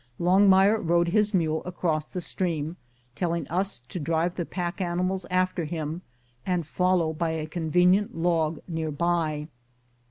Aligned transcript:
Longmire 0.19 0.77
rode 0.81 1.09
his 1.09 1.31
mule 1.31 1.61
across 1.63 2.07
the 2.07 2.21
stream, 2.21 2.75
telling 3.13 3.47
us 3.49 3.81
to 3.89 3.99
drive 3.99 4.33
the 4.33 4.47
pack 4.47 4.81
animals 4.81 5.27
after 5.29 5.65
him 5.65 6.01
and 6.43 6.65
follow 6.65 7.13
by 7.13 7.29
a 7.33 7.45
convenient 7.45 8.17
log 8.17 8.61
near 8.67 8.89
by. 8.89 9.47